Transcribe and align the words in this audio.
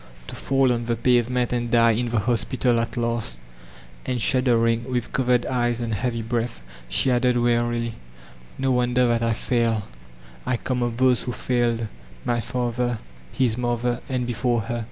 To 0.29 0.35
fall 0.35 0.71
oo 0.71 0.79
die 0.83 0.95
pavement 0.95 1.53
and 1.53 1.69
die 1.69 1.91
in 1.91 2.07
the 2.07 2.17
hospital 2.17 2.79
at 2.79 2.97
last 2.97 3.39
I" 3.39 4.09
And 4.13 4.19
shuddering, 4.19 4.91
with 4.91 5.13
covered 5.13 5.45
eyes 5.45 5.79
and 5.79 5.93
heavy 5.93 6.23
breath* 6.23 6.63
she 6.89 7.11
added 7.11 7.37
wearily, 7.37 7.93
"No 8.57 8.71
wonder 8.71 9.07
that 9.07 9.21
I 9.21 9.33
fail; 9.33 9.83
I 10.43 10.57
come 10.57 10.81
of 10.81 10.97
those 10.97 11.25
who 11.25 11.31
failed; 11.31 11.85
my 12.25 12.39
father, 12.39 12.97
hit 13.31 13.59
mother,— 13.59 14.01
and 14.09 14.25
before 14.25 14.61
her?" 14.61 14.79